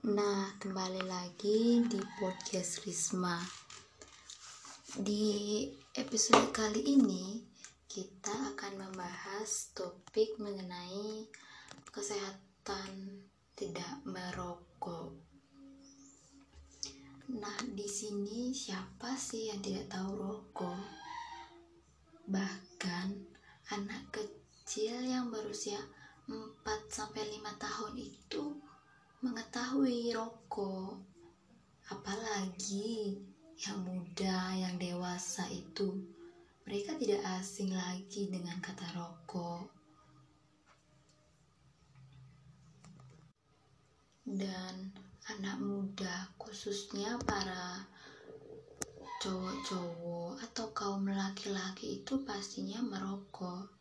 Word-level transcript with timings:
Nah, 0.00 0.56
kembali 0.56 1.04
lagi 1.04 1.84
di 1.84 2.00
podcast 2.16 2.88
Risma. 2.88 3.36
Di 4.96 5.68
episode 5.92 6.48
kali 6.56 6.96
ini, 6.96 7.44
kita 7.84 8.32
akan 8.56 8.80
membahas 8.80 9.76
topik 9.76 10.40
mengenai 10.40 11.28
kesehatan 11.92 13.28
tidak 13.52 14.00
merokok. 14.08 15.20
Nah, 17.36 17.60
di 17.68 17.84
sini 17.84 18.56
siapa 18.56 19.12
sih 19.20 19.52
yang 19.52 19.60
tidak 19.60 19.92
tahu 19.92 20.16
rokok? 20.16 20.80
Bahkan 22.24 23.08
anak 23.76 24.08
kecil 24.16 24.96
yang 25.04 25.28
berusia 25.28 25.76
4 26.24 26.88
sampai 26.88 27.36
5 27.36 27.52
tahun 27.60 28.00
itu 28.00 28.69
mengetahui 29.20 30.16
rokok. 30.16 30.96
Apalagi 31.92 33.20
yang 33.60 33.84
muda, 33.84 34.56
yang 34.56 34.80
dewasa 34.80 35.44
itu, 35.52 36.00
mereka 36.64 36.96
tidak 36.96 37.20
asing 37.36 37.74
lagi 37.76 38.32
dengan 38.32 38.56
kata 38.64 38.86
rokok. 38.96 39.68
Dan 44.24 44.94
anak 45.28 45.56
muda, 45.60 46.30
khususnya 46.40 47.20
para 47.26 47.84
cowok-cowok 49.20 50.40
atau 50.48 50.66
kaum 50.72 51.04
laki-laki 51.04 52.00
itu 52.00 52.24
pastinya 52.24 52.80
merokok 52.80 53.79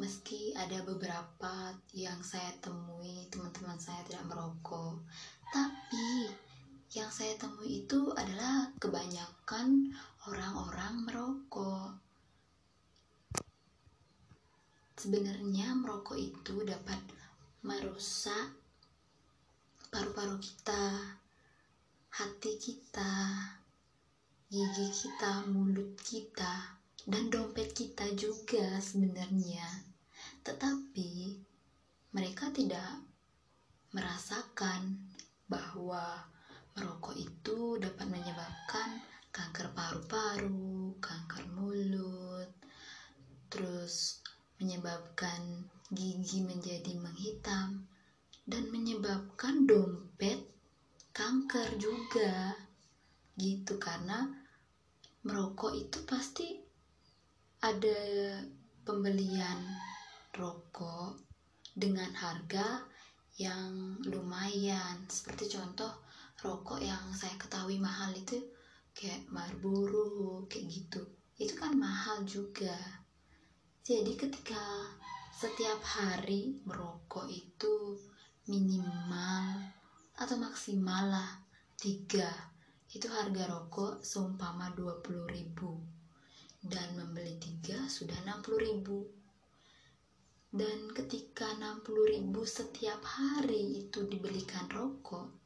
meski 0.00 0.56
ada 0.56 0.80
beberapa 0.80 1.76
yang 1.92 2.24
saya 2.24 2.56
temui 2.64 3.28
teman-teman 3.28 3.76
saya 3.76 4.00
tidak 4.08 4.24
merokok 4.24 4.96
tapi 5.52 6.32
yang 6.90 7.06
saya 7.06 7.38
temui 7.38 7.86
itu 7.86 8.10
adalah 8.18 8.66
kebanyakan 8.82 9.94
orang-orang 10.26 11.06
merokok. 11.06 11.94
Sebenarnya 14.98 15.70
merokok 15.78 16.18
itu 16.18 16.66
dapat 16.66 16.98
merusak 17.62 18.58
paru-paru 19.94 20.38
kita 20.42 21.14
hati 22.10 22.58
kita 22.58 23.12
gigi 24.50 24.86
kita 24.90 25.46
mulut 25.46 25.94
kita 26.02 26.74
dan 27.06 27.30
dompet 27.30 27.70
kita 27.70 28.06
juga 28.18 28.82
sebenarnya 28.82 29.89
tetapi 30.42 31.36
mereka 32.10 32.50
tidak 32.50 33.00
merasakan 33.90 35.10
bahwa 35.50 36.26
merokok 36.78 37.14
itu 37.18 37.76
dapat 37.76 38.06
menyebabkan 38.06 39.02
kanker 39.30 39.70
paru-paru, 39.74 40.94
kanker 40.98 41.46
mulut, 41.50 42.50
terus 43.50 44.22
menyebabkan 44.58 45.66
gigi 45.90 46.42
menjadi 46.42 46.94
menghitam, 46.98 47.86
dan 48.46 48.70
menyebabkan 48.70 49.66
dompet 49.66 50.38
kanker 51.14 51.78
juga. 51.78 52.58
Gitu, 53.34 53.78
karena 53.78 54.26
merokok 55.26 55.74
itu 55.74 55.98
pasti 56.06 56.58
ada 57.60 58.00
pembelian 58.82 59.58
rokok 60.34 61.18
dengan 61.74 62.10
harga 62.14 62.86
yang 63.40 63.96
lumayan. 64.04 65.06
Seperti 65.08 65.56
contoh 65.56 65.90
rokok 66.44 66.80
yang 66.80 67.12
saya 67.16 67.34
ketahui 67.40 67.80
mahal 67.80 68.12
itu 68.14 68.36
kayak 68.94 69.26
Marlboro 69.32 70.44
kayak 70.46 70.66
gitu. 70.68 71.02
Itu 71.40 71.56
kan 71.56 71.76
mahal 71.76 72.22
juga. 72.28 72.76
Jadi 73.80 74.12
ketika 74.14 74.60
setiap 75.32 75.80
hari 75.80 76.60
merokok 76.68 77.24
itu 77.32 77.96
minimal 78.44 79.72
atau 80.20 80.36
maksimal 80.36 81.08
lah 81.08 81.40
tiga 81.80 82.28
itu 82.92 83.08
harga 83.08 83.48
rokok 83.48 84.04
seumpama 84.04 84.74
20 84.76 85.32
ribu. 85.32 85.80
Dan 86.60 86.92
membeli 86.92 87.40
tiga 87.40 87.88
sudah 87.88 88.20
60 88.20 88.60
ribu 88.60 89.19
dan 90.50 90.90
ketika 90.90 91.46
60.000 91.54 92.26
setiap 92.42 92.98
hari 93.06 93.86
itu 93.86 94.02
dibelikan 94.10 94.66
rokok 94.66 95.40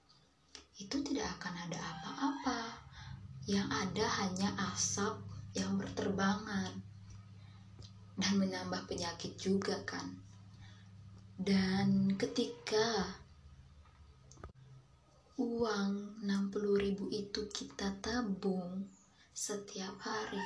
itu 0.81 0.97
tidak 1.07 1.39
akan 1.39 1.55
ada 1.71 1.79
apa-apa. 1.79 2.61
Yang 3.45 3.69
ada 3.69 4.07
hanya 4.25 4.49
asap 4.73 5.21
yang 5.53 5.77
berterbangan 5.77 6.73
dan 8.17 8.33
menambah 8.41 8.89
penyakit 8.89 9.37
juga 9.37 9.77
kan. 9.85 10.17
Dan 11.37 12.17
ketika 12.17 13.21
uang 15.37 16.25
60.000 16.25 17.11
itu 17.13 17.41
kita 17.53 17.93
tabung 18.01 18.89
setiap 19.35 19.99
hari 20.01 20.41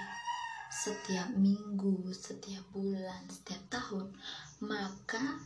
setiap 0.78 1.34
minggu, 1.34 2.14
setiap 2.14 2.62
bulan, 2.70 3.26
setiap 3.26 3.58
tahun, 3.66 4.14
maka 4.62 5.42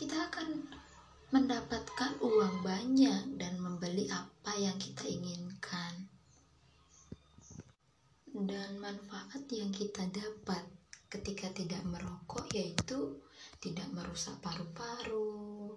kita 0.00 0.16
akan 0.32 0.64
mendapatkan 1.28 2.16
uang 2.24 2.64
banyak 2.64 3.36
dan 3.36 3.60
membeli 3.60 4.08
apa 4.08 4.56
yang 4.56 4.80
kita 4.80 5.04
inginkan. 5.04 6.08
Dan 8.32 8.80
manfaat 8.80 9.44
yang 9.52 9.68
kita 9.68 10.08
dapat 10.08 10.64
ketika 11.12 11.52
tidak 11.52 11.84
merokok 11.84 12.48
yaitu 12.56 13.20
tidak 13.60 13.92
merusak 13.92 14.40
paru-paru, 14.40 15.76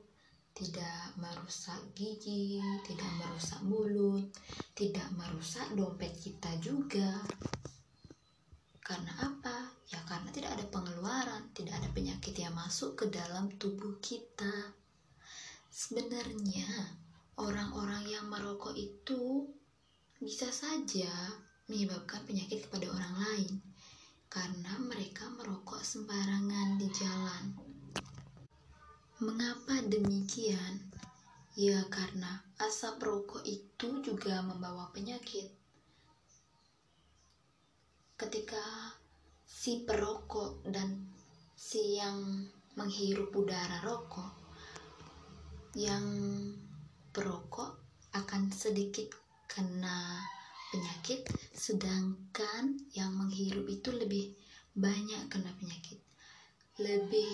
tidak 0.56 1.12
merusak 1.20 1.82
gigi, 1.98 2.64
tidak 2.88 3.12
merusak 3.20 3.60
mulut, 3.66 4.30
tidak 4.78 5.10
merusak 5.18 5.66
dompet 5.76 6.14
kita 6.16 6.54
juga. 6.64 7.20
Karena 8.94 9.10
apa? 9.26 9.74
Ya 9.90 9.98
karena 10.06 10.30
tidak 10.30 10.54
ada 10.54 10.70
pengeluaran, 10.70 11.50
tidak 11.58 11.82
ada 11.82 11.90
penyakit 11.98 12.38
yang 12.38 12.54
masuk 12.54 12.94
ke 12.94 13.10
dalam 13.10 13.50
tubuh 13.58 13.98
kita. 13.98 14.70
Sebenarnya 15.74 16.94
orang-orang 17.42 18.06
yang 18.06 18.30
merokok 18.30 18.78
itu 18.78 19.50
bisa 20.22 20.46
saja 20.54 21.10
menyebabkan 21.66 22.22
penyakit 22.30 22.70
kepada 22.70 22.94
orang 22.94 23.16
lain 23.18 23.54
karena 24.30 24.78
mereka 24.78 25.26
merokok 25.42 25.82
sembarangan 25.82 26.78
di 26.78 26.88
jalan. 26.94 27.44
Mengapa 29.26 29.82
demikian? 29.90 30.94
Ya 31.58 31.82
karena 31.90 32.46
asap 32.62 33.02
rokok 33.02 33.42
itu 33.42 34.06
juga 34.06 34.46
membawa 34.46 34.94
penyakit 34.94 35.63
ketika 38.14 38.62
si 39.44 39.82
perokok 39.82 40.62
dan 40.70 41.10
si 41.58 41.98
yang 41.98 42.46
menghirup 42.78 43.34
udara 43.34 43.82
rokok 43.82 44.34
yang 45.74 46.06
perokok 47.10 47.82
akan 48.14 48.54
sedikit 48.54 49.10
kena 49.50 50.22
penyakit 50.70 51.26
sedangkan 51.54 52.78
yang 52.94 53.14
menghirup 53.14 53.66
itu 53.70 53.90
lebih 53.94 54.34
banyak 54.74 55.30
kena 55.30 55.54
penyakit. 55.58 56.02
Lebih 56.82 57.30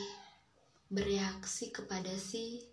bereaksi 0.92 1.72
kepada 1.72 2.12
si 2.20 2.64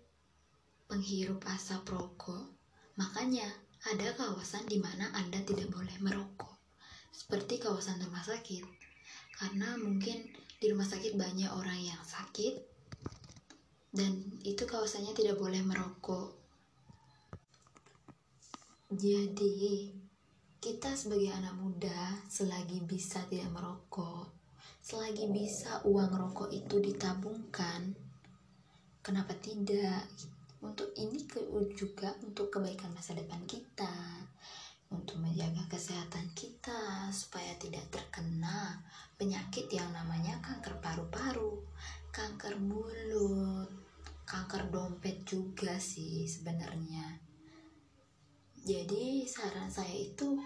penghirup 0.91 1.43
asap 1.47 1.87
rokok. 1.91 2.51
Makanya 2.99 3.47
ada 3.87 4.11
kawasan 4.15 4.67
di 4.67 4.79
mana 4.79 5.11
Anda 5.15 5.39
tidak 5.43 5.71
boleh 5.71 5.95
merokok 6.03 6.46
seperti 7.17 7.57
kawasan 7.57 7.97
rumah 8.05 8.21
sakit. 8.21 8.61
Karena 9.33 9.73
mungkin 9.81 10.29
di 10.61 10.65
rumah 10.69 10.85
sakit 10.85 11.17
banyak 11.17 11.49
orang 11.49 11.81
yang 11.81 12.01
sakit 12.05 12.61
dan 13.97 14.21
itu 14.45 14.61
kawasannya 14.69 15.17
tidak 15.17 15.41
boleh 15.41 15.65
merokok. 15.65 16.37
Jadi 18.93 19.89
kita 20.61 20.93
sebagai 20.93 21.33
anak 21.33 21.57
muda 21.57 22.21
selagi 22.29 22.85
bisa 22.85 23.25
tidak 23.25 23.49
merokok 23.49 24.37
selagi 24.87 25.27
bisa 25.27 25.83
uang 25.83 26.15
rokok 26.15 26.47
itu 26.47 26.79
ditabungkan 26.79 27.91
kenapa 29.03 29.35
tidak? 29.35 30.07
Untuk 30.63 30.95
ini 30.95 31.27
juga 31.75 32.15
untuk 32.23 32.47
kebaikan 32.47 32.95
masa 32.95 33.11
depan 33.11 33.43
kita 33.43 34.16
juga 45.67 45.83
sih 45.83 46.23
sebenarnya. 46.23 47.19
jadi 48.63 49.27
saran 49.27 49.67
saya 49.67 49.91
itu 49.91 50.39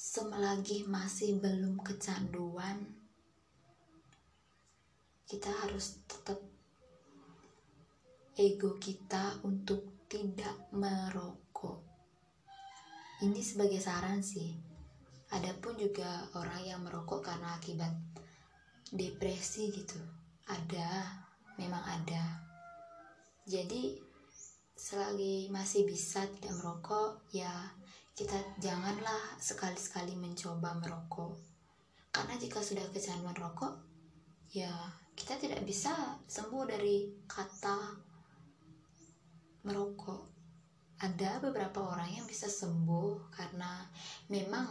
semelagi 0.00 0.88
masih 0.88 1.36
belum 1.36 1.76
kecanduan 1.84 2.80
kita 5.28 5.52
harus 5.60 6.00
tetap 6.08 6.40
ego 8.40 8.80
kita 8.80 9.44
untuk 9.44 10.08
tidak 10.08 10.56
merokok. 10.72 11.84
Ini 13.20 13.44
sebagai 13.44 13.76
saran 13.76 14.24
sih. 14.24 14.56
Adapun 15.36 15.76
juga 15.76 16.32
orang 16.32 16.64
yang 16.64 16.80
merokok 16.80 17.28
karena 17.28 17.60
akibat 17.60 17.92
depresi 18.88 19.68
gitu. 19.68 20.00
Ada 20.48 21.12
memang 21.60 21.84
ada 21.84 22.49
jadi 23.48 23.96
selagi 24.76 25.52
masih 25.52 25.84
bisa 25.84 26.24
tidak 26.40 26.56
merokok 26.60 27.20
ya 27.32 27.52
kita 28.16 28.36
janganlah 28.60 29.36
sekali-sekali 29.40 30.16
mencoba 30.16 30.76
merokok 30.80 31.36
karena 32.10 32.34
jika 32.40 32.60
sudah 32.60 32.84
kecanduan 32.90 33.36
rokok 33.36 33.76
ya 34.50 34.72
kita 35.14 35.36
tidak 35.36 35.62
bisa 35.68 35.92
sembuh 36.26 36.64
dari 36.64 37.12
kata 37.28 37.96
merokok 39.64 40.30
ada 41.00 41.40
beberapa 41.40 41.80
orang 41.80 42.12
yang 42.12 42.26
bisa 42.28 42.44
sembuh 42.44 43.32
karena 43.32 43.88
memang 44.28 44.68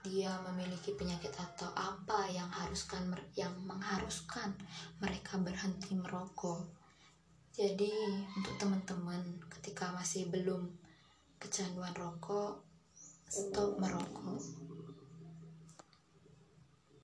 dia 0.00 0.40
memiliki 0.40 0.96
penyakit 0.96 1.36
atau 1.36 1.68
apa 1.76 2.24
yang 2.32 2.48
haruskan 2.48 3.12
yang 3.36 3.52
mengharuskan 3.68 4.56
mereka 5.04 5.36
berhenti 5.36 5.92
merokok. 5.92 6.64
Jadi 7.58 7.90
untuk 8.38 8.54
teman-teman 8.54 9.42
ketika 9.50 9.90
masih 9.90 10.30
belum 10.30 10.70
kecanduan 11.42 11.90
rokok, 11.90 12.62
stop 13.26 13.74
merokok. 13.82 14.38